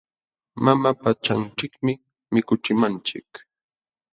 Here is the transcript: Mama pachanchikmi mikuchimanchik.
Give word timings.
Mama 0.65 0.91
pachanchikmi 1.01 1.93
mikuchimanchik. 2.33 3.29